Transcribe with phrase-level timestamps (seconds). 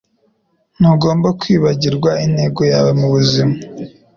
[0.79, 3.55] Ntugomba kwibagirwa intego yawe mubuzima.